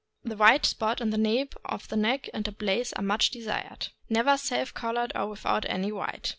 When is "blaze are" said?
2.51-3.03